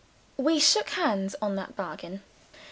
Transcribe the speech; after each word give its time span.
We 0.35 0.57
shook 0.59 0.89
hands 0.89 1.35
on 1.43 1.55
that 1.57 1.75
bargain. 1.75 2.23